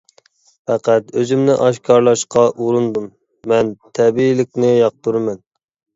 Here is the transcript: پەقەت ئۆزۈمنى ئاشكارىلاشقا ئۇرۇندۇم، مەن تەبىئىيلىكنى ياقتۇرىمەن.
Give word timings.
پەقەت 0.69 1.11
ئۆزۈمنى 1.19 1.57
ئاشكارىلاشقا 1.65 2.45
ئۇرۇندۇم، 2.65 3.07
مەن 3.53 3.69
تەبىئىيلىكنى 4.01 4.73
ياقتۇرىمەن. 4.77 5.39